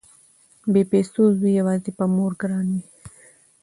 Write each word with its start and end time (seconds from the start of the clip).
بې 0.71 0.81
پيسو 0.91 1.21
زوی 1.37 1.51
يواځې 1.59 1.91
په 1.97 2.05
مور 2.15 2.31
ګران 2.41 2.65
وي 2.73 2.81